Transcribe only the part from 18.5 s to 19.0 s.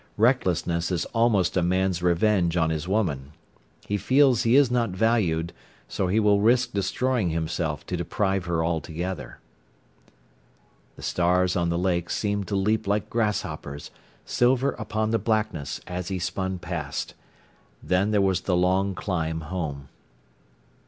long